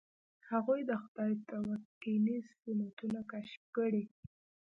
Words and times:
هغوی 0.49 0.81
د 0.89 0.91
خدای 1.01 1.33
تکویني 1.47 2.37
سنتونه 2.59 3.19
کشف 3.31 3.63
کړي. 3.77 4.03